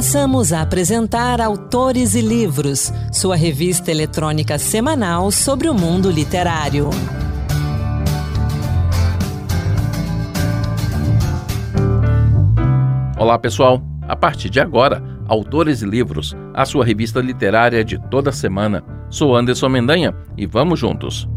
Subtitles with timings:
[0.00, 6.88] Passamos a apresentar Autores e Livros, sua revista eletrônica semanal sobre o mundo literário.
[13.18, 13.82] Olá, pessoal.
[14.08, 18.82] A partir de agora, Autores e Livros, a sua revista literária de toda semana.
[19.10, 21.28] Sou Anderson Mendanha e vamos juntos.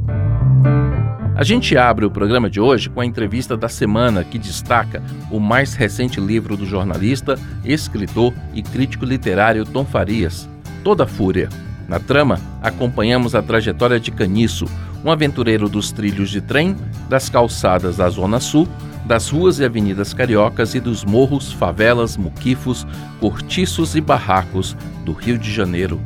[1.43, 5.41] A gente abre o programa de hoje com a entrevista da semana que destaca o
[5.41, 10.47] mais recente livro do jornalista, escritor e crítico literário Tom Farias,
[10.85, 11.49] Toda Fúria.
[11.85, 14.67] Na trama, acompanhamos a trajetória de Caniço,
[15.03, 16.77] um aventureiro dos trilhos de trem,
[17.09, 18.65] das calçadas da Zona Sul,
[19.05, 22.87] das ruas e avenidas cariocas e dos morros, favelas, muquifos,
[23.19, 25.99] cortiços e barracos do Rio de Janeiro.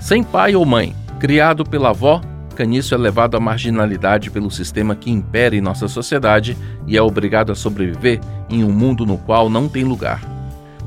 [0.00, 2.22] Sem pai ou mãe, criado pela avó,
[2.62, 7.50] Caniço é levado à marginalidade pelo sistema que impera em nossa sociedade e é obrigado
[7.50, 10.22] a sobreviver em um mundo no qual não tem lugar.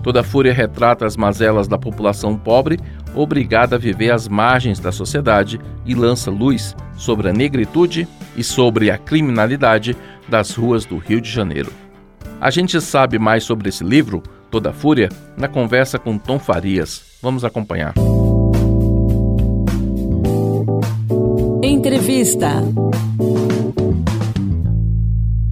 [0.02, 2.80] Toda fúria retrata as mazelas da população pobre,
[3.14, 8.90] obrigada a viver às margens da sociedade, e lança luz sobre a negritude e sobre
[8.90, 9.98] a criminalidade
[10.30, 11.74] das ruas do Rio de Janeiro.
[12.40, 17.18] A gente sabe mais sobre esse livro, Toda Fúria, na conversa com Tom Farias.
[17.22, 17.94] Vamos acompanhar.
[21.76, 22.48] Entrevista.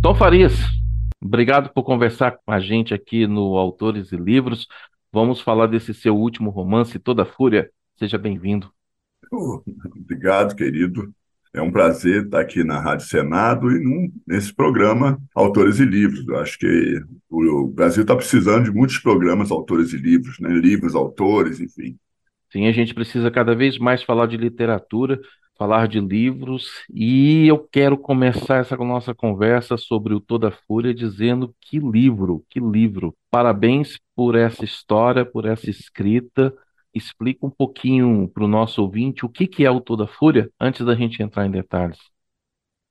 [0.01, 0.53] Tom Farias,
[1.21, 4.65] obrigado por conversar com a gente aqui no Autores e Livros.
[5.11, 7.69] Vamos falar desse seu último romance, Toda Fúria.
[7.99, 8.71] Seja bem-vindo.
[9.99, 11.13] Obrigado, querido.
[11.53, 16.25] É um prazer estar aqui na Rádio Senado e num, nesse programa Autores e Livros.
[16.25, 20.49] Eu acho que o Brasil está precisando de muitos programas Autores e Livros, né?
[20.51, 21.97] livros, autores, enfim.
[22.49, 25.19] Sim, a gente precisa cada vez mais falar de literatura,
[25.57, 31.53] falar de livros e eu quero começar essa nossa conversa sobre o Toda Fúria dizendo
[31.61, 33.15] que livro, que livro.
[33.29, 36.53] Parabéns por essa história, por essa escrita.
[36.93, 40.85] Explica um pouquinho para o nosso ouvinte o que, que é o Toda Fúria antes
[40.85, 41.99] da gente entrar em detalhes.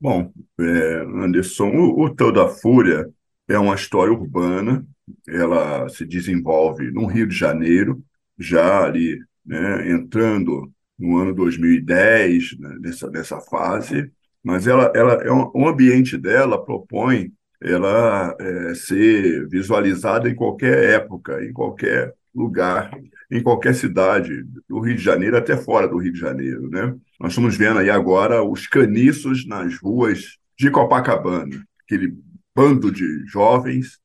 [0.00, 3.08] Bom, é, Anderson, o, o Toda Fúria
[3.48, 4.84] é uma história urbana,
[5.28, 8.02] ela se desenvolve no Rio de Janeiro,
[8.38, 14.10] já ali né, entrando no ano 2010, né, nessa, nessa fase,
[14.42, 21.00] mas ela, ela é um, o ambiente dela propõe ela é, ser visualizada em qualquer
[21.00, 22.90] época, em qualquer lugar,
[23.30, 26.68] em qualquer cidade, do Rio de Janeiro até fora do Rio de Janeiro.
[26.68, 26.94] Né?
[27.20, 32.16] Nós estamos vendo aí agora os caniços nas ruas de Copacabana, aquele
[32.54, 34.00] bando de jovens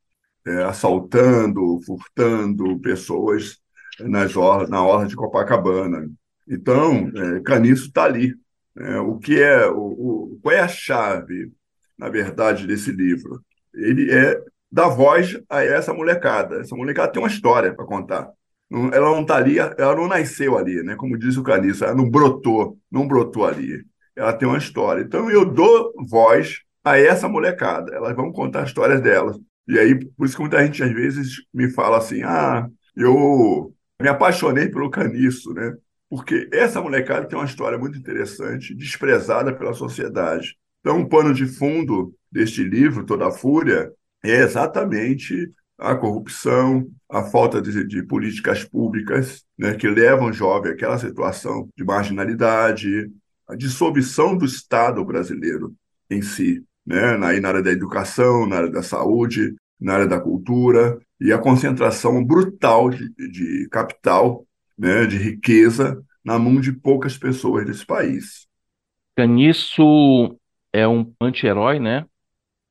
[0.45, 3.57] é, assaltando, furtando pessoas
[3.99, 6.07] nas orla, na orla de Copacabana,
[6.49, 8.33] então, é, Caniço está ali.
[8.77, 11.51] É, o que é o, o, qual é a chave,
[11.97, 13.41] na verdade, desse livro?
[13.73, 14.39] Ele é
[14.71, 16.61] dar voz a essa molecada.
[16.61, 18.29] Essa molecada tem uma história para contar.
[18.71, 20.95] ela não está ali, ela não nasceu ali, né?
[20.95, 23.83] Como diz o Caniço, ela não brotou, não brotou ali.
[24.15, 25.01] Ela tem uma história.
[25.01, 27.93] Então eu dou voz a essa molecada.
[27.95, 29.37] Elas vão contar as histórias delas.
[29.67, 34.07] E aí, por isso que muita gente às vezes me fala assim: ah, eu me
[34.09, 35.75] apaixonei pelo Caniço, né?
[36.09, 40.57] Porque essa molecada tem uma história muito interessante, desprezada pela sociedade.
[40.79, 43.91] Então, um pano de fundo deste livro, Toda a Fúria,
[44.23, 50.71] é exatamente a corrupção, a falta de, de políticas públicas né, que levam o jovem
[50.71, 53.11] àquela situação de marginalidade,
[53.47, 55.73] a dissolução do Estado brasileiro
[56.09, 60.19] em si, né, na, na área da educação, na área da saúde, na área da
[60.19, 64.46] cultura, e a concentração brutal de, de capital
[64.77, 68.47] né, de riqueza na mão de poucas pessoas desse país.
[69.15, 70.37] Caniço
[70.71, 72.05] é um anti-herói, né?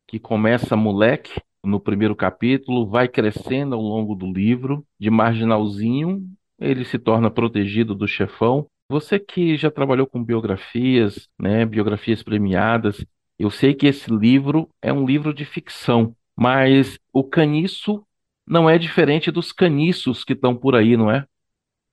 [0.07, 6.25] Que começa moleque no primeiro capítulo, vai crescendo ao longo do livro, de marginalzinho,
[6.59, 8.69] ele se torna protegido do chefão.
[8.89, 13.05] Você que já trabalhou com biografias, né, biografias premiadas,
[13.39, 18.07] eu sei que esse livro é um livro de ficção, mas o caniço
[18.47, 21.27] não é diferente dos caniços que estão por aí, não é?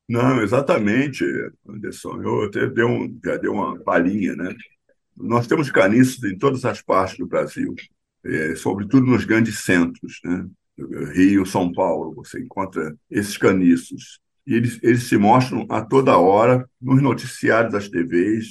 [0.07, 1.23] Não, exatamente,
[1.67, 2.21] Anderson.
[2.21, 4.53] Eu até dei um, já dei uma palhinha, né?
[5.15, 7.73] Nós temos caniços em todas as partes do Brasil,
[8.25, 10.47] é, sobretudo nos grandes centros, né?
[11.13, 14.19] Rio, São Paulo, você encontra esses caniços.
[14.45, 18.47] E eles, eles se mostram a toda hora nos noticiários das TVs,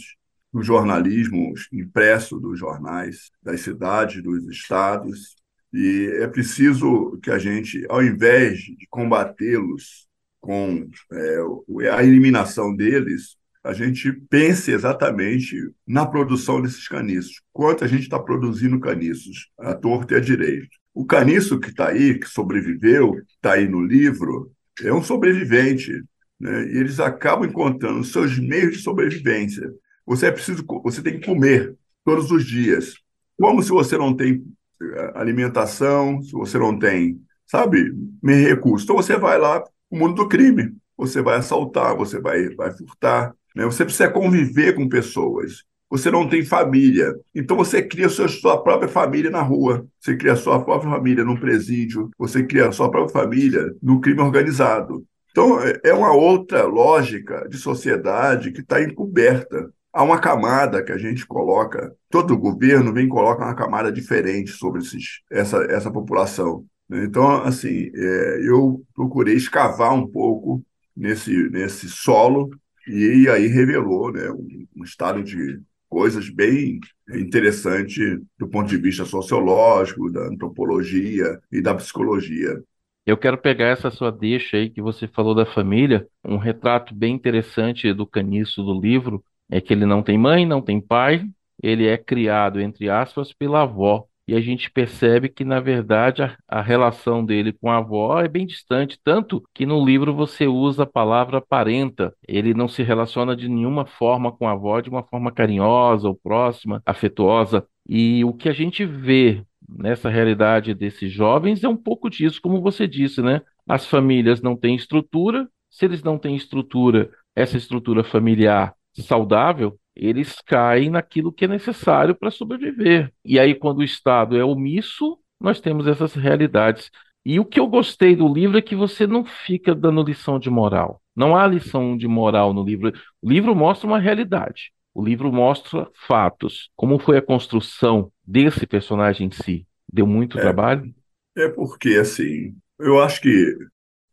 [0.52, 5.34] no jornalismo impresso dos jornais das cidades, dos estados.
[5.72, 10.06] E é preciso que a gente, ao invés de combatê-los
[10.42, 15.56] com é, a eliminação deles, a gente pense exatamente
[15.86, 17.40] na produção desses caniços.
[17.52, 20.68] Quanto a gente está produzindo caniços, a torta e a direito.
[20.92, 24.50] O caniço que está aí, que sobreviveu, está aí no livro,
[24.82, 25.92] é um sobrevivente,
[26.40, 26.66] né?
[26.72, 29.72] E eles acabam encontrando seus meios de sobrevivência.
[30.04, 32.94] Você é preciso, você tem que comer todos os dias.
[33.38, 34.44] Como se você não tem
[34.82, 38.84] eh, alimentação, se você não tem, sabe, meio recurso.
[38.84, 39.62] Então você vai lá
[39.92, 40.74] o mundo do crime.
[40.96, 43.34] Você vai assaltar, você vai, vai furtar.
[43.54, 43.64] Né?
[43.66, 45.64] Você precisa conviver com pessoas.
[45.90, 47.14] Você não tem família.
[47.34, 49.86] Então você cria sua, sua própria família na rua.
[50.00, 52.10] Você cria sua própria família num presídio.
[52.18, 55.04] Você cria sua própria família no crime organizado.
[55.30, 59.70] Então é, é uma outra lógica de sociedade que está encoberta.
[59.92, 64.52] Há uma camada que a gente coloca, todo governo vem e coloca uma camada diferente
[64.52, 66.64] sobre esses, essa, essa população.
[66.92, 70.62] Então, assim, é, eu procurei escavar um pouco
[70.96, 72.50] nesse, nesse solo
[72.86, 76.80] e aí revelou né, um, um estado de coisas bem
[77.14, 82.62] interessante do ponto de vista sociológico, da antropologia e da psicologia.
[83.04, 87.14] Eu quero pegar essa sua deixa aí que você falou da família, um retrato bem
[87.14, 91.26] interessante do caniço do livro é que ele não tem mãe, não tem pai,
[91.62, 96.36] ele é criado, entre aspas, pela avó e a gente percebe que, na verdade, a,
[96.48, 100.84] a, relação dele com a avó é bem distante, tanto que no livro você usa
[100.84, 102.14] a palavra parenta.
[102.26, 106.14] Ele não se relaciona de nenhuma forma com a avó, de uma forma carinhosa ou
[106.14, 107.66] próxima, afetuosa.
[107.88, 112.60] E o que a gente vê nessa realidade desses jovens é um pouco disso, como
[112.60, 113.42] você disse, né?
[113.66, 120.40] As famílias não têm estrutura, se eles não têm estrutura, essa estrutura familiar saudável, eles
[120.46, 123.12] caem naquilo que é necessário para sobreviver.
[123.24, 126.90] E aí, quando o Estado é omisso, nós temos essas realidades.
[127.24, 130.50] E o que eu gostei do livro é que você não fica dando lição de
[130.50, 131.00] moral.
[131.14, 132.92] Não há lição de moral no livro.
[133.20, 134.72] O livro mostra uma realidade.
[134.94, 136.70] O livro mostra fatos.
[136.74, 139.66] Como foi a construção desse personagem em si?
[139.92, 140.92] Deu muito é, trabalho?
[141.36, 143.56] É porque, assim, eu acho que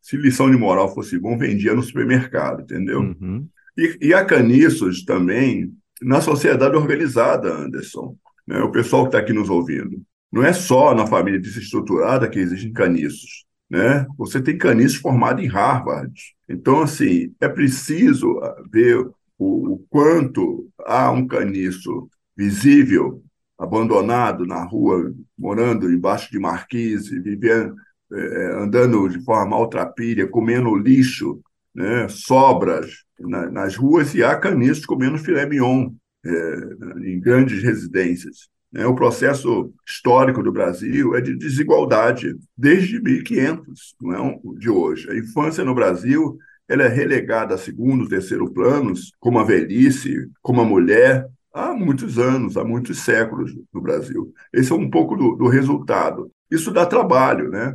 [0.02, 3.00] se lição de moral fosse bom, vendia no supermercado, entendeu?
[3.00, 3.48] Uhum.
[3.80, 8.18] E, e há caniços também na sociedade organizada, Anderson.
[8.46, 8.60] Né?
[8.60, 10.02] O pessoal que está aqui nos ouvindo.
[10.30, 13.46] Não é só na família desestruturada que existem caniços.
[13.70, 14.06] Né?
[14.18, 16.14] Você tem caniços formados em Harvard.
[16.50, 18.38] Então, assim, é preciso
[18.70, 18.98] ver
[19.38, 23.24] o, o quanto há um caniço visível,
[23.58, 27.76] abandonado na rua, morando embaixo de marquise, vivendo,
[28.12, 31.40] é, andando de forma maltrapilha, comendo lixo,
[31.80, 32.10] né?
[32.10, 35.92] sobras, na, nas ruas e há canistas comendo filé mignon
[36.26, 36.30] é,
[37.06, 38.50] em grandes residências.
[38.72, 38.86] Né?
[38.86, 45.10] O processo histórico do Brasil é de desigualdade desde 1500, não é de hoje.
[45.10, 46.38] A infância no Brasil
[46.68, 52.20] ela é relegada a segundo, terceiro planos, como a velhice, como a mulher, há muitos
[52.20, 54.32] anos, há muitos séculos no Brasil.
[54.54, 56.30] Esse é um pouco do, do resultado.
[56.52, 57.74] Isso dá trabalho, né?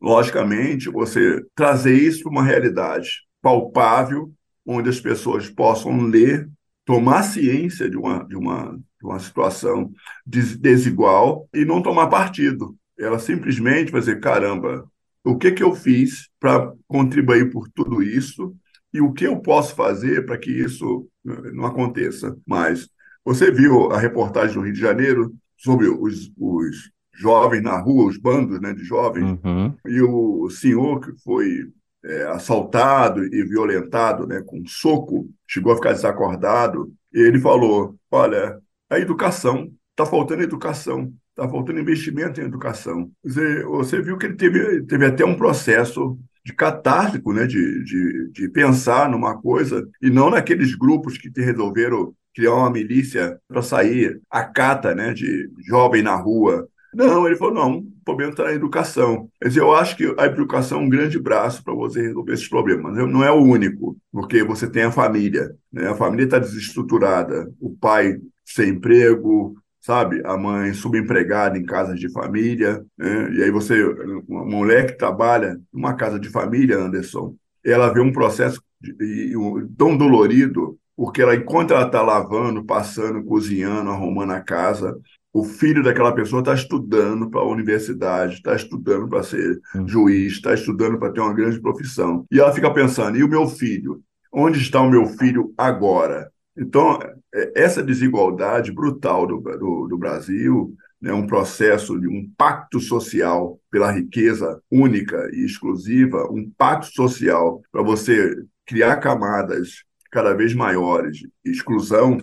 [0.00, 4.32] Logicamente, você trazer isso para uma realidade palpável
[4.66, 6.48] onde as pessoas possam ler,
[6.84, 9.92] tomar ciência de uma, de uma, de uma situação
[10.26, 12.76] desigual e não tomar partido.
[12.98, 14.84] Ela simplesmente vai dizer: caramba,
[15.24, 18.54] o que, que eu fiz para contribuir por tudo isso
[18.92, 22.88] e o que eu posso fazer para que isso não aconteça mais.
[23.24, 28.16] Você viu a reportagem do Rio de Janeiro sobre os, os jovens na rua, os
[28.16, 29.74] bandos né, de jovens, uhum.
[29.86, 31.68] e o senhor que foi
[32.06, 37.96] é, assaltado e violentado né, com um soco, chegou a ficar desacordado, e ele falou:
[38.10, 43.10] Olha, a educação, está faltando educação, está faltando investimento em educação.
[43.24, 48.30] Você, você viu que ele teve, teve até um processo de catártico, né, de, de,
[48.30, 54.20] de pensar numa coisa, e não naqueles grupos que resolveram criar uma milícia para sair
[54.30, 58.54] a cata né, de jovem na rua não, ele falou, não, o problema está na
[58.54, 59.28] educação.
[59.40, 62.48] Quer dizer, eu acho que a educação é um grande braço para você resolver esses
[62.48, 62.96] problemas.
[62.96, 65.54] Não é o único, porque você tem a família.
[65.70, 65.88] Né?
[65.88, 67.52] A família está desestruturada.
[67.60, 70.22] O pai sem emprego, sabe?
[70.24, 72.82] A mãe subempregada em casas de família.
[72.96, 73.30] Né?
[73.34, 73.84] E aí você,
[74.26, 79.34] uma mulher que trabalha numa casa de família, Anderson, ela vê um processo de, de,
[79.76, 84.98] tão dolorido porque ela, enquanto ela está lavando, passando, cozinhando, arrumando a casa,
[85.36, 89.86] o filho daquela pessoa está estudando para a universidade, está estudando para ser hum.
[89.86, 92.24] juiz, está estudando para ter uma grande profissão.
[92.30, 94.00] E ela fica pensando: e o meu filho?
[94.32, 96.30] Onde está o meu filho agora?
[96.56, 96.98] Então,
[97.34, 103.60] é, essa desigualdade brutal do, do, do Brasil, né, um processo de um pacto social
[103.70, 111.18] pela riqueza única e exclusiva, um pacto social para você criar camadas cada vez maiores
[111.18, 112.18] de exclusão,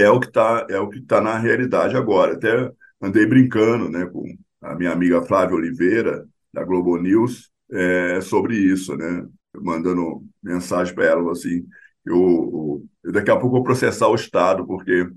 [0.00, 2.34] é o que está é o que tá na realidade agora.
[2.34, 4.24] Até andei brincando né, com
[4.62, 9.26] a minha amiga Flávia Oliveira, da Globo News, é, sobre isso, né?
[9.54, 11.66] Mandando mensagem para ela assim,
[12.04, 15.08] eu, eu, daqui a pouco vou processar o Estado, porque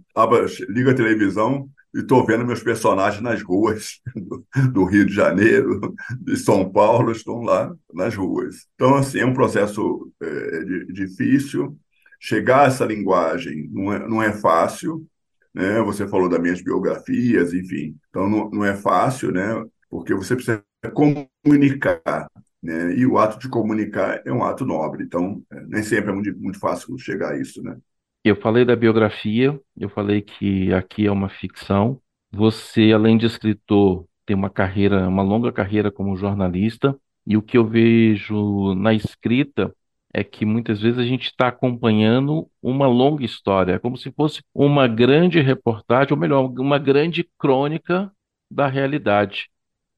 [0.70, 5.94] liga a televisão e estou vendo meus personagens nas ruas do, do, Rio de Janeiro,
[6.20, 8.68] de São Paulo, estão lá nas ruas.
[8.76, 11.78] Então, assim, é um processo é, difícil.
[12.22, 15.06] Chegar a essa linguagem não é, não é fácil,
[15.54, 15.82] né?
[15.82, 17.98] Você falou das minhas biografias, enfim.
[18.10, 19.66] Então, não, não é fácil, né?
[19.90, 20.63] Porque você precisa
[20.94, 22.30] comunicar
[22.62, 22.94] né?
[22.96, 26.38] E o ato de comunicar é um ato nobre, então é, nem sempre é muito,
[26.38, 27.78] muito fácil chegar a isso, né?
[28.24, 32.00] Eu falei da biografia, eu falei que aqui é uma ficção.
[32.32, 37.58] Você, além de escritor, tem uma carreira, uma longa carreira como jornalista, e o que
[37.58, 39.74] eu vejo na escrita
[40.13, 44.88] é que muitas vezes a gente está acompanhando uma longa história, como se fosse uma
[44.88, 48.12] grande reportagem, ou melhor, uma grande crônica
[48.50, 49.50] da realidade.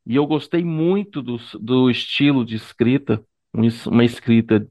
[0.05, 3.23] E eu gostei muito do, do estilo de escrita,
[3.87, 4.67] uma escrita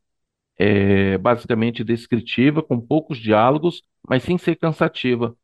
[0.59, 5.37] é, basicamente descritiva, com poucos diálogos, mas sem ser cansativa,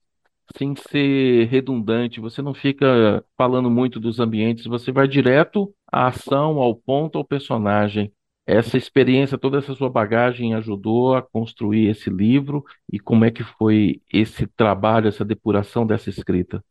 [0.56, 2.20] sem ser redundante.
[2.20, 7.24] Você não fica falando muito dos ambientes, você vai direto à ação, ao ponto, ao
[7.24, 8.12] personagem.
[8.50, 13.44] Essa experiência, toda essa sua bagagem ajudou a construir esse livro e como é que
[13.44, 16.64] foi esse trabalho, essa depuração dessa escrita?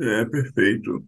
[0.00, 1.04] É, perfeito.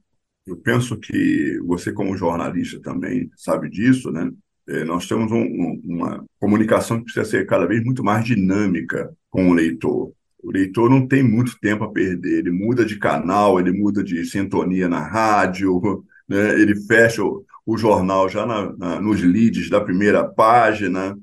[0.47, 4.31] Eu penso que você, como jornalista, também sabe disso, né?
[4.69, 9.11] É, nós temos um, um, uma comunicação que precisa ser cada vez muito mais dinâmica
[9.31, 10.13] com o leitor.
[10.43, 14.23] O leitor não tem muito tempo a perder, ele muda de canal, ele muda de
[14.27, 16.61] sintonia na rádio, né?
[16.61, 21.19] ele fecha o, o jornal já na, na, nos leads da primeira página.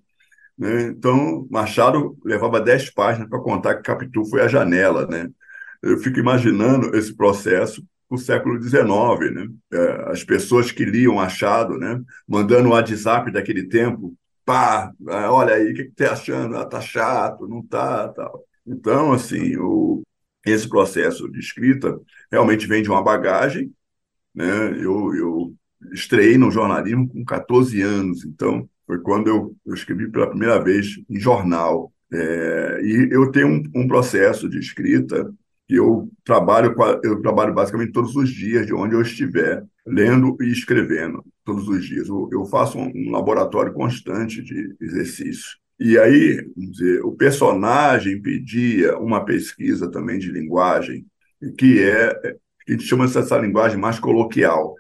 [0.58, 0.84] Né?
[0.84, 5.08] Então, Machado levava dez páginas para contar que Capitu foi a janela.
[5.08, 5.30] Né?
[5.82, 9.48] Eu fico imaginando esse processo o século XIX, né?
[9.72, 12.00] É, as pessoas que liam Achado, né?
[12.28, 14.14] Mandando o WhatsApp daquele tempo,
[14.46, 16.58] pá, é, olha aí, o que, que tá achando?
[16.58, 18.44] Ah, tá chato, não tá, tal.
[18.68, 20.04] Então, assim, o,
[20.46, 21.98] esse processo de escrita
[22.30, 23.72] realmente vem de uma bagagem,
[24.34, 24.72] né?
[24.78, 25.54] Eu, eu
[25.92, 31.00] estreiei no jornalismo com 14 anos, então foi quando eu, eu escrevi pela primeira vez
[31.10, 31.92] em jornal.
[32.14, 35.32] É, e eu tenho um, um processo de escrita
[35.76, 41.24] eu trabalho, eu trabalho basicamente todos os dias, de onde eu estiver, lendo e escrevendo,
[41.46, 42.10] todos os dias.
[42.10, 45.58] Eu, eu faço um, laboratório constante de exercício.
[45.80, 51.06] E aí, dizer, o personagem pedia uma pesquisa também de linguagem,
[51.58, 52.36] que é, que
[52.68, 54.76] a gente chama essa linguagem mais coloquial,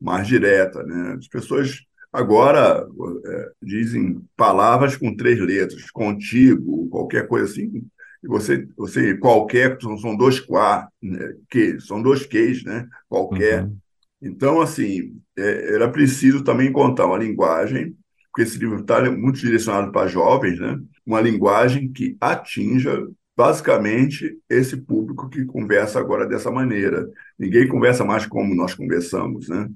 [0.00, 0.82] mais direta.
[0.82, 1.16] Né?
[1.18, 1.80] As pessoas
[2.12, 2.86] agora
[3.26, 7.84] é, dizem palavras com três letras, contigo, qualquer coisa assim,
[8.26, 12.88] você, você qualquer, são dois qua, né, que, são dois queijos, né?
[13.08, 13.64] Qualquer.
[13.64, 13.76] Uhum.
[14.20, 17.94] Então, assim, é, era preciso também contar uma linguagem,
[18.32, 20.78] porque esse livro está muito direcionado para jovens, né?
[21.04, 27.08] Uma linguagem que atinja basicamente esse público que conversa agora dessa maneira.
[27.38, 29.68] Ninguém conversa mais como nós conversamos, né?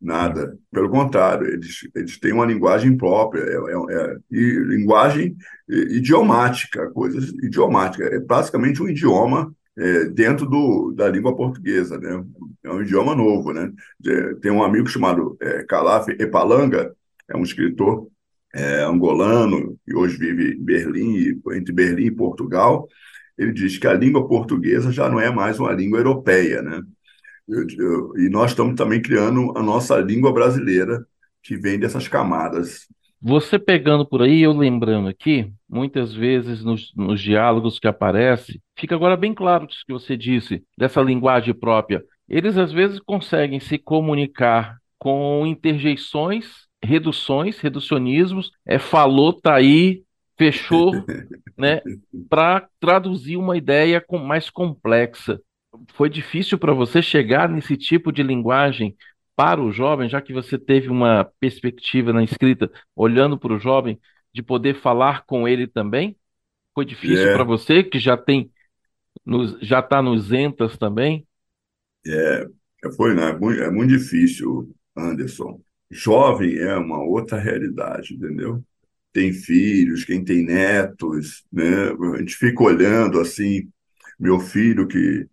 [0.00, 0.58] Nada.
[0.70, 5.36] Pelo contrário, eles, eles têm uma linguagem própria, é, é, é, e linguagem
[5.68, 8.10] idiomática, coisas idiomáticas.
[8.12, 12.22] É basicamente um idioma é, dentro do, da língua portuguesa, né?
[12.62, 13.70] É um idioma novo, né?
[14.40, 16.94] Tem um amigo chamado é, Calaf Epalanga,
[17.28, 18.08] é um escritor
[18.54, 22.88] é, angolano, que hoje vive em Berlim, entre Berlim e Portugal.
[23.38, 26.82] Ele diz que a língua portuguesa já não é mais uma língua europeia, né?
[27.48, 31.04] Eu, eu, e nós estamos também criando a nossa língua brasileira,
[31.42, 32.86] que vem dessas camadas.
[33.20, 38.94] Você pegando por aí, eu lembrando aqui, muitas vezes nos, nos diálogos que aparece, fica
[38.94, 42.02] agora bem claro isso que você disse, dessa linguagem própria.
[42.28, 50.02] Eles às vezes conseguem se comunicar com interjeições, reduções, reducionismos, é falou, tá aí,
[50.38, 50.92] fechou,
[51.56, 51.80] né,
[52.28, 55.40] para traduzir uma ideia com, mais complexa
[55.94, 58.96] foi difícil para você chegar nesse tipo de linguagem
[59.36, 63.98] para o jovem, já que você teve uma perspectiva na escrita, olhando para o jovem,
[64.32, 66.16] de poder falar com ele também?
[66.74, 67.34] Foi difícil é.
[67.34, 68.50] para você, que já tem,
[69.24, 71.26] nos, já está nos entas também?
[72.06, 72.46] É,
[72.96, 73.30] foi, né?
[73.30, 75.60] É muito, é muito difícil, Anderson.
[75.90, 78.62] Jovem é uma outra realidade, entendeu?
[79.12, 81.90] Tem filhos, quem tem netos, né?
[82.14, 83.68] A gente fica olhando assim,
[84.18, 85.26] meu filho que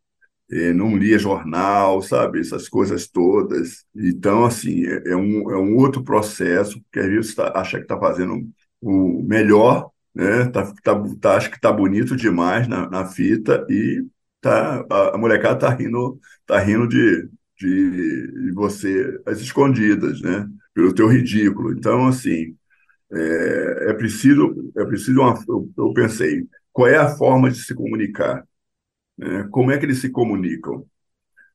[0.51, 2.39] é, não lia jornal, sabe?
[2.39, 3.85] Essas coisas todas.
[3.95, 7.83] Então, assim, é, é um, é um outro processo, porque às vezes tá, acha que
[7.83, 8.49] está fazendo
[8.81, 10.45] o melhor, né?
[10.49, 14.05] Tá, tá, tá, acha que está bonito demais na, na fita e
[14.41, 20.47] tá, a, a molecada está rindo, tá rindo de, de, você às escondidas, né?
[20.77, 21.71] pelo teu ridículo.
[21.73, 22.55] Então, assim,
[23.11, 27.73] é, é preciso, é preciso uma, eu, eu, pensei, qual é a forma de se
[27.73, 28.47] comunicar?
[29.17, 29.47] Né?
[29.51, 30.85] Como é que eles se comunicam?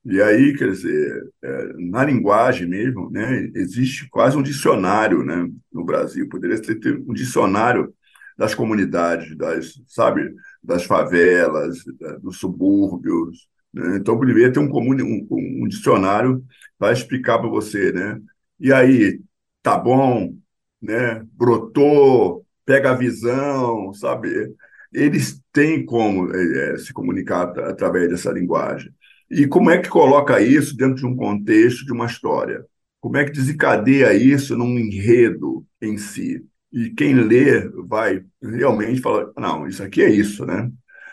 [0.05, 5.85] E aí, quer dizer, é, na linguagem mesmo, né, existe quase um dicionário né, no
[5.85, 6.29] Brasil.
[6.29, 7.95] Poderia ter um dicionário
[8.37, 11.85] das comunidades, das, sabe, das favelas,
[12.21, 13.49] dos subúrbios.
[13.73, 13.97] Né?
[13.97, 15.27] Então, poderia ter um, um,
[15.65, 16.45] um dicionário
[16.79, 18.21] para explicar para você, né?
[18.61, 19.21] E aí,
[19.63, 20.37] tá bom,
[20.81, 21.23] né?
[21.33, 24.55] Brotou, pega a visão, sabe?
[24.93, 28.93] Eles têm como é, se comunicar através dessa linguagem.
[29.31, 32.65] E como é que coloca isso dentro de um contexto de uma história?
[33.01, 36.45] Como é que desencadeia isso num enredo em si?
[36.73, 40.71] E quem lê vai realmente falar: não, isso aqui é isso, né?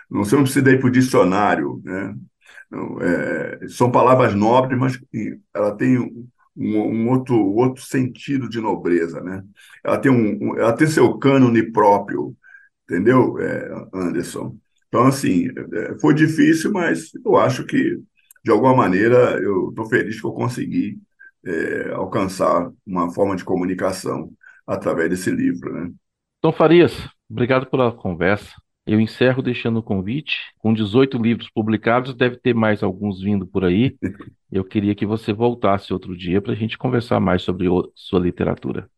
[0.09, 2.15] Não, você não precisa ir para o dicionário, né?
[2.69, 4.99] Não, é, são palavras nobres, mas
[5.53, 9.43] ela tem um, um, outro, outro sentido de nobreza, né?
[9.83, 12.35] Ela tem, um, ela tem seu cânone próprio,
[12.83, 14.55] entendeu, é, Anderson?
[14.87, 17.99] Então, assim, é, foi difícil, mas eu acho que,
[18.43, 20.99] de alguma maneira, eu estou feliz que eu consegui
[21.45, 24.31] é, alcançar uma forma de comunicação
[24.67, 25.91] através desse livro, né?
[26.41, 26.93] Tom Farias,
[27.29, 28.53] obrigado pela conversa.
[28.91, 30.51] Eu encerro deixando o convite.
[30.57, 33.95] Com 18 livros publicados, deve ter mais alguns vindo por aí.
[34.51, 38.89] Eu queria que você voltasse outro dia para a gente conversar mais sobre sua literatura.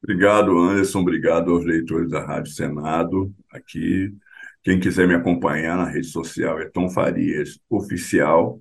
[0.00, 1.00] Obrigado, Anderson.
[1.00, 3.34] Obrigado aos leitores da Rádio Senado.
[3.52, 4.14] Aqui,
[4.62, 8.60] quem quiser me acompanhar na rede social é Tom Farias Oficial.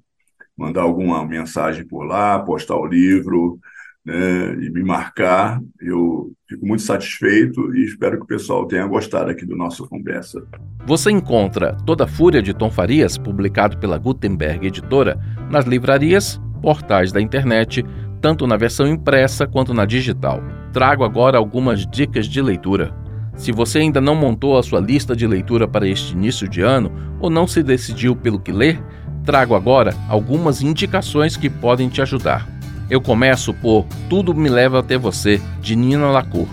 [0.58, 3.60] Mandar alguma mensagem por lá, postar o livro
[4.06, 5.62] né, e me marcar.
[5.80, 10.44] Eu fico muito satisfeito e espero que o pessoal tenha gostado aqui do nosso conversa.
[10.86, 17.12] Você encontra Toda a Fúria de Tom Farias, publicado pela Gutenberg Editora, nas livrarias, portais
[17.12, 17.86] da internet,
[18.22, 20.42] tanto na versão impressa quanto na digital.
[20.74, 22.94] Trago agora algumas dicas de leitura.
[23.36, 26.92] Se você ainda não montou a sua lista de leitura para este início de ano
[27.22, 28.84] ou não se decidiu pelo que ler,
[29.24, 32.59] trago agora algumas indicações que podem te ajudar.
[32.90, 36.48] Eu começo por Tudo Me Leva Até Você, de Nina Lacour.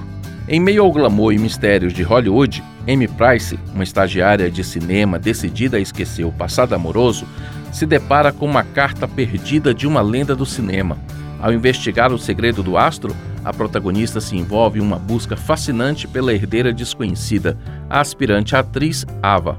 [0.46, 5.78] Em meio ao glamour e mistérios de Hollywood, Amy Price, uma estagiária de cinema decidida
[5.78, 7.26] a esquecer o passado amoroso,
[7.72, 10.98] se depara com uma carta perdida de uma lenda do cinema.
[11.40, 16.34] Ao investigar o segredo do astro, a protagonista se envolve em uma busca fascinante pela
[16.34, 17.56] herdeira desconhecida,
[17.88, 19.58] a aspirante atriz Ava.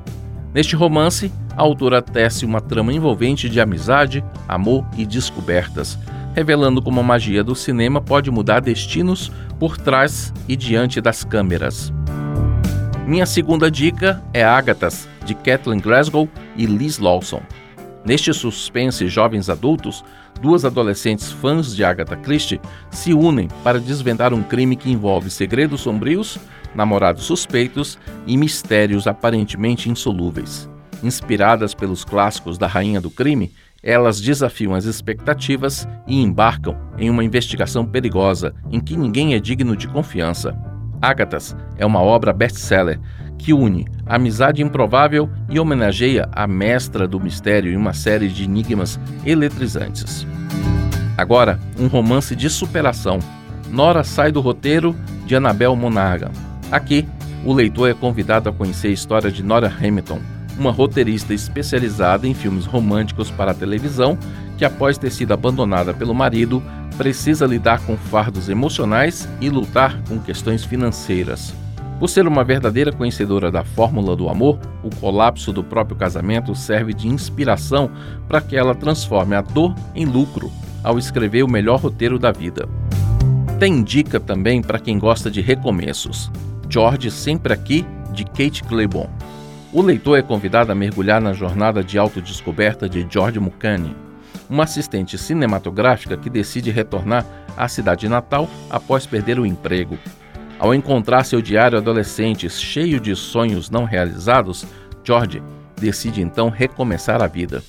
[0.54, 5.98] Neste romance, a autora tece uma trama envolvente de amizade, amor e descobertas
[6.38, 11.92] revelando como a magia do cinema pode mudar destinos por trás e diante das câmeras.
[13.08, 17.42] Minha segunda dica é Ágatas, de Kathleen Glasgow e Liz Lawson.
[18.06, 20.06] Neste suspense Jovens Adultos,
[20.40, 25.82] duas adolescentes fãs de Agatha Christie se unem para desvendar um crime que envolve segredos
[25.82, 26.38] sombrios,
[26.76, 27.98] namorados suspeitos
[28.28, 30.70] e mistérios aparentemente insolúveis.
[31.04, 37.24] Inspiradas pelos clássicos da Rainha do Crime, elas desafiam as expectativas e embarcam em uma
[37.24, 40.58] investigação perigosa em que ninguém é digno de confiança.
[41.02, 43.00] Ágatas é uma obra best-seller
[43.38, 49.00] que une amizade improvável e homenageia a mestra do mistério em uma série de enigmas
[49.26, 50.26] eletrizantes.
[51.18, 53.20] Agora, um romance de superação.
[53.70, 56.32] Nora sai do roteiro de Annabel Monaghan.
[56.72, 57.08] Aqui,
[57.46, 60.20] o leitor é convidado a conhecer a história de Nora Hamilton,
[60.58, 64.18] uma roteirista especializada em filmes românticos para televisão
[64.58, 66.62] que, após ter sido abandonada pelo marido,
[66.98, 71.54] precisa lidar com fardos emocionais e lutar com questões financeiras.
[72.00, 76.94] Por ser uma verdadeira conhecedora da fórmula do amor, o colapso do próprio casamento serve
[76.94, 77.90] de inspiração
[78.28, 80.52] para que ela transforme a dor em lucro
[80.84, 82.70] ao escrever o melhor roteiro da vida.
[83.60, 86.32] Tem dica também para quem gosta de recomeços.
[86.70, 89.17] George Sempre Aqui, de Kate Claiborne.
[89.74, 93.94] O leitor é convidado a mergulhar na jornada de autodescoberta de George Mucani,
[94.50, 97.26] uma assistente cinematográfica que decide retornar
[97.58, 99.98] à cidade natal após perder o emprego.
[100.58, 104.66] Ao encontrar seu diário adolescente cheio de sonhos não realizados,
[105.04, 105.44] George
[105.76, 107.62] decide então recomeçar a vida.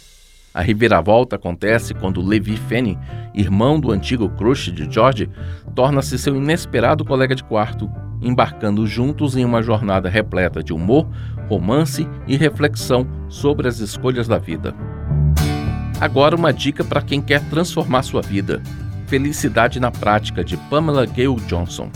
[0.55, 2.99] A reviravolta acontece quando Levi Fanning,
[3.35, 5.29] irmão do antigo crush de George,
[5.75, 7.91] torna-se seu inesperado colega de quarto
[8.23, 11.07] embarcando juntos em uma jornada repleta de humor,
[11.49, 14.75] romance e reflexão sobre as escolhas da vida.
[16.01, 18.63] Agora, uma dica para quem quer transformar sua vida:
[19.07, 21.91] Felicidade na Prática, de Pamela Gale Johnson.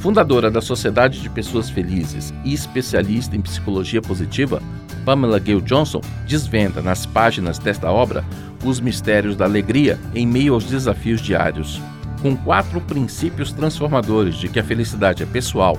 [0.00, 4.62] Fundadora da Sociedade de Pessoas Felizes e especialista em psicologia positiva,
[5.04, 8.24] Pamela Gale Johnson desvenda nas páginas desta obra
[8.64, 11.80] os mistérios da alegria em meio aos desafios diários.
[12.22, 15.78] Com quatro princípios transformadores de que a felicidade é pessoal,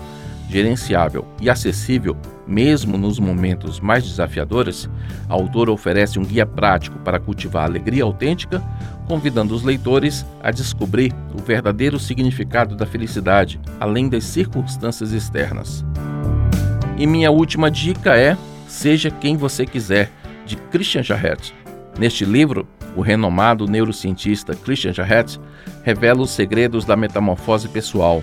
[0.50, 4.90] gerenciável e acessível, mesmo nos momentos mais desafiadores,
[5.30, 8.62] a autora oferece um guia prático para cultivar a alegria autêntica,
[9.08, 15.86] convidando os leitores a descobrir o verdadeiro significado da felicidade, além das circunstâncias externas.
[16.98, 18.36] E minha última dica é
[18.68, 20.12] Seja Quem Você Quiser,
[20.46, 21.54] de Christian Jarrett.
[21.98, 25.40] Neste livro, o renomado neurocientista Christian Jarrett
[25.84, 28.22] revela os segredos da metamorfose pessoal,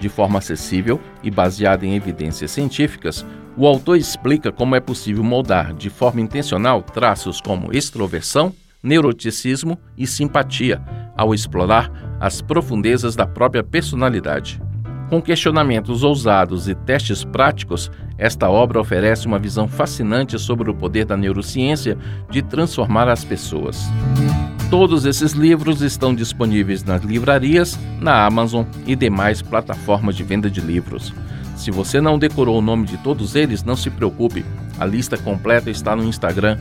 [0.00, 3.24] de forma acessível e baseada em evidências científicas,
[3.56, 10.06] o autor explica como é possível moldar de forma intencional traços como extroversão, neuroticismo e
[10.06, 10.82] simpatia,
[11.16, 14.60] ao explorar as profundezas da própria personalidade.
[15.12, 21.04] Com questionamentos ousados e testes práticos, esta obra oferece uma visão fascinante sobre o poder
[21.04, 21.98] da neurociência
[22.30, 23.90] de transformar as pessoas.
[24.70, 30.62] Todos esses livros estão disponíveis nas livrarias, na Amazon e demais plataformas de venda de
[30.62, 31.12] livros.
[31.56, 34.46] Se você não decorou o nome de todos eles, não se preocupe,
[34.80, 36.56] a lista completa está no Instagram.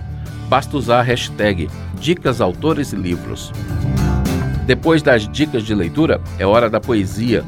[0.49, 1.69] Basta usar a hashtag
[2.01, 3.49] Dicas Autores e Livros.
[4.65, 7.45] Depois das dicas de leitura, é hora da poesia.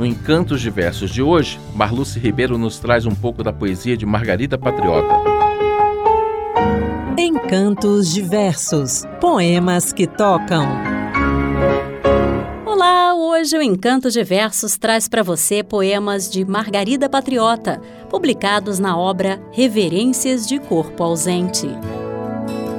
[0.00, 4.06] No Encantos de Versos de hoje, Marluce Ribeiro nos traz um pouco da poesia de
[4.06, 5.14] Margarida Patriota.
[7.18, 10.66] Encantos diversos, poemas que tocam.
[12.64, 19.38] Olá, hoje o Encantos Diversos traz para você poemas de Margarida Patriota, publicados na obra
[19.52, 21.68] Reverências de Corpo Ausente.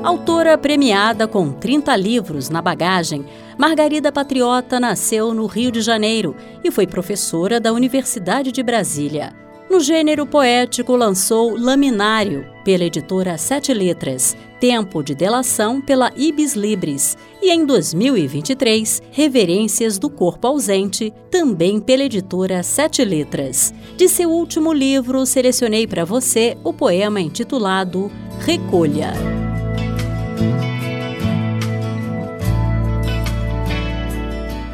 [0.04, 3.24] Autora premiada com 30 livros na bagagem,
[3.56, 9.32] Margarida Patriota nasceu no Rio de Janeiro e foi professora da Universidade de Brasília.
[9.70, 17.16] No gênero poético, lançou Laminário, pela editora Sete Letras, Tempo de Delação, pela Ibis Libris,
[17.40, 23.72] e em 2023, Reverências do Corpo Ausente, também pela editora Sete Letras.
[23.96, 29.51] De seu último livro, selecionei para você o poema intitulado Recolha.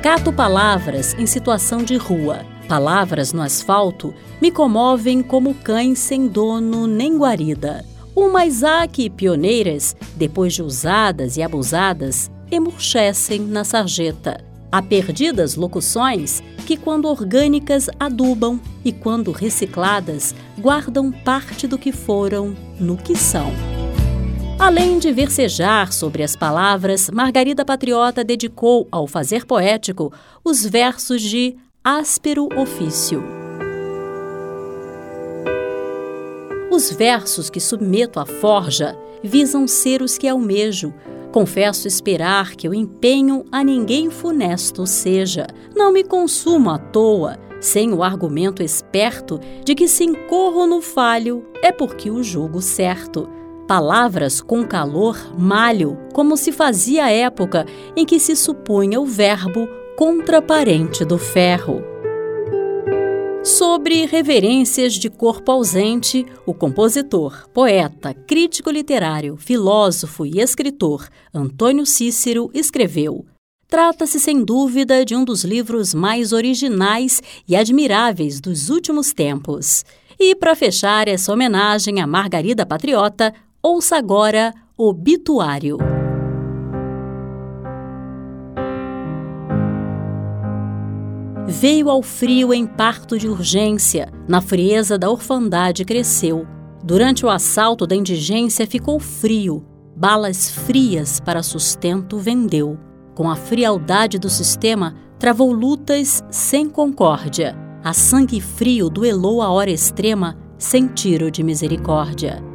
[0.01, 6.85] Cato palavras em situação de rua Palavras no asfalto me comovem como cães sem dono
[6.85, 7.85] nem guarida.
[8.13, 14.43] Umas há que pioneiras, depois de usadas e abusadas, emurchecem na sarjeta.
[14.69, 22.53] Há perdidas locuções que, quando orgânicas, adubam e, quando recicladas, guardam parte do que foram
[22.77, 23.76] no que são.
[24.59, 30.11] Além de versejar sobre as palavras, Margarida Patriota dedicou ao fazer poético
[30.43, 33.23] os versos de áspero ofício.
[36.71, 40.91] Os versos que submeto à forja visam ser os que almejo.
[41.31, 45.45] Confesso esperar que o empenho a ninguém funesto seja.
[45.75, 51.45] Não me consumo à toa, sem o argumento esperto de que se incorro no falho
[51.61, 53.36] é porque o julgo certo.
[53.67, 57.65] Palavras com calor malho, como se fazia a época
[57.97, 61.83] em que se supunha o verbo contraparente do ferro.
[63.43, 72.49] Sobre reverências de corpo ausente, o compositor, poeta, crítico literário, filósofo e escritor Antônio Cícero
[72.53, 73.25] escreveu:
[73.67, 79.83] Trata-se sem dúvida de um dos livros mais originais e admiráveis dos últimos tempos.
[80.19, 83.33] E para fechar essa homenagem a Margarida Patriota,
[83.67, 85.77] ouça agora Obituário.
[91.47, 96.47] Veio ao frio em parto de urgência, na frieza da orfandade cresceu.
[96.81, 102.77] Durante o assalto da indigência ficou frio, balas frias para sustento vendeu.
[103.15, 107.57] Com a frialdade do sistema, travou lutas sem concórdia.
[107.83, 112.46] A sangue frio duelou a hora extrema, sem tiro de misericórdia.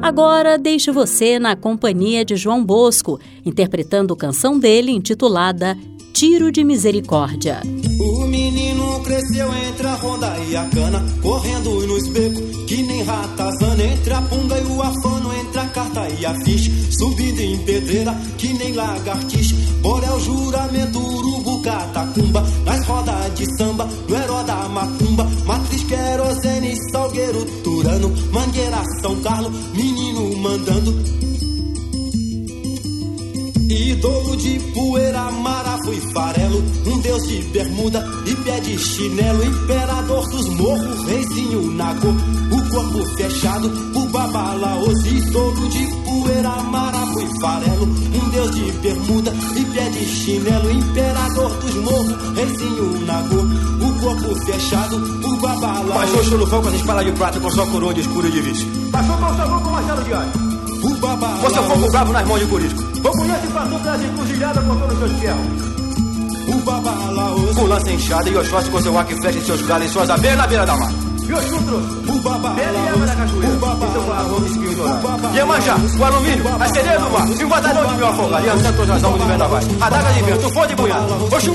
[0.00, 5.76] Agora deixo você na companhia de João Bosco, interpretando canção dele intitulada
[6.12, 7.60] Tiro de Misericórdia.
[8.00, 13.84] O menino cresceu entre a ronda e a cana, correndo nos becos, que nem ratazana,
[13.84, 18.14] entre a punga e o afano, entre a carta e a ficha, subindo em pedreira,
[18.38, 25.05] que nem lagartixa, borel, juramento, urubu, catacumba, nas rodas de samba, no herói da macumba,
[25.88, 31.16] querosene, salgueiro, turano, mangueira, São Carlos, menino mandando.
[33.68, 40.28] Ídolo de poeira, marafu e farelo, um deus de bermuda e pé de chinelo, imperador
[40.30, 47.86] dos morros, reizinho nagô, o corpo fechado, o babalaosi, todo de poeira, maracu e farelo,
[47.86, 53.40] um deus de bermuda e pé de chinelo, imperador dos morros, reizinho nagô,
[53.84, 55.92] o corpo fechado, o babalaosi.
[55.92, 58.66] Baixou o chulufão com as espadas de prata com sua coroa de escuro de vício.
[58.90, 60.26] Baixou com o seu com o machado de ar.
[60.82, 61.42] O babalaosi.
[61.42, 62.82] Você fogo bravo nas mãos de corisco.
[63.02, 65.46] Vou conhecer pra tu pelas encruzilhadas os seus ferros.
[66.48, 67.54] O babalaosi.
[67.54, 70.10] Com lança inchada e Oxóssi com seu arco e flecha em seus galhos e suas
[70.10, 71.05] abelhas na beira da mar.
[71.28, 71.76] E o chutro?
[71.76, 72.60] O babalaosi.
[72.60, 73.54] Pele e água da cachoeira.
[73.54, 73.86] O babalaosi.
[73.86, 75.36] E seu barro espinho dourado.
[75.36, 77.28] Iemanjá, o alumínio, a sereia do mar.
[77.28, 78.46] E o batalhão de mil afogado.
[78.46, 79.66] E a Santos Razão de Vendavais.
[79.80, 81.34] A daga de vento, o fogo de punhado.
[81.34, 81.54] Oxum,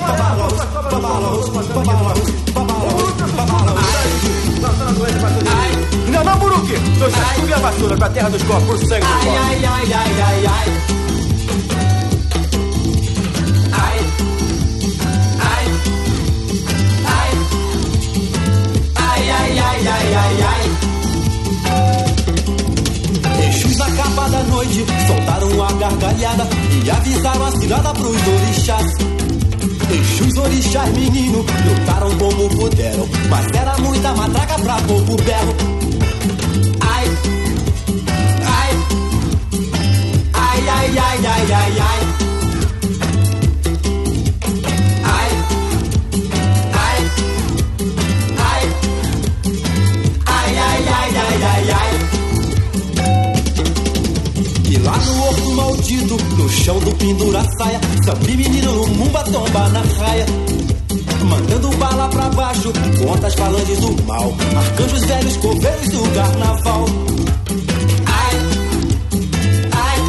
[6.12, 6.73] Não, não, Buruque!
[6.99, 9.39] Dois subir a vassoura pra terra dos corpos, por sangue dos corpos.
[9.47, 10.45] Ai, ai, ai, ai, ai.
[10.47, 11.11] Ai,
[19.87, 20.91] ai, ai, ai, ai.
[23.81, 26.47] Na capa da noite soltaram a gargalhada
[26.85, 28.93] e avisaram a cidade pros orixás.
[29.89, 35.70] Exus, orixás, menino, lutaram como puderam, mas era muita matraca pra pouco berro.
[56.71, 60.25] Chão do pendura saia, Sambi menino no mumba tomba na raia.
[61.25, 62.71] Mandando bala pra baixo,
[63.03, 64.34] contra as falanges do mal.
[64.55, 66.86] Arcanjos velhos, coveiros do carnaval.
[68.05, 68.36] Ai,
[69.71, 69.99] ai,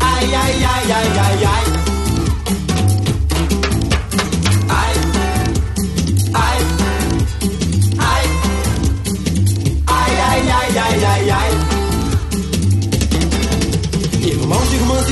[0.00, 1.64] ai, ai, ai, ai, ai, ai.
[4.74, 4.94] Ai,
[7.98, 8.22] ai,
[10.46, 11.51] ai, ai, ai, ai,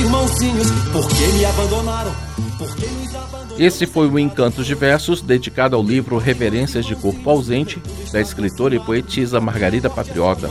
[0.01, 2.11] irmãozinhos, por que me abandonaram?
[3.57, 8.75] Esse foi o Encantos de Versos, dedicado ao livro Reverências de Corpo Ausente, da escritora
[8.75, 10.49] e poetisa Margarida Patriota.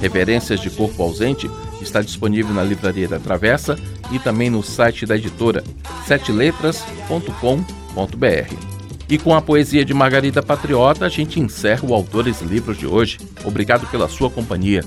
[0.00, 1.48] Reverências de Corpo Ausente
[1.80, 3.78] está disponível na Livraria da Travessa
[4.10, 5.62] e também no site da editora
[6.06, 8.72] seteletras.com.br.
[9.08, 13.18] E com a poesia de Margarida Patriota, a gente encerra o Autores Livros de hoje.
[13.44, 14.82] Obrigado pela sua companhia.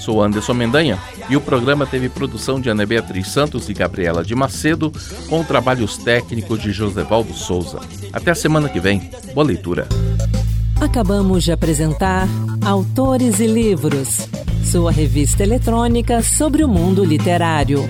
[0.00, 4.34] Sou Anderson Mendanha e o programa teve produção de Ana Beatriz Santos e Gabriela de
[4.34, 4.90] Macedo,
[5.28, 7.80] com trabalhos técnicos de Josevaldo Souza.
[8.12, 9.10] Até a semana que vem.
[9.34, 9.86] Boa leitura.
[10.80, 12.26] Acabamos de apresentar
[12.64, 14.26] Autores e Livros,
[14.64, 17.86] sua revista eletrônica sobre o mundo literário.